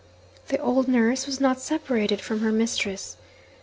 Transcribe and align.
The 0.47 0.57
old 0.57 0.87
nurse 0.87 1.27
was 1.27 1.39
not 1.39 1.59
separated 1.61 2.21
from 2.21 2.39
her 2.39 2.51
mistress. 2.51 3.17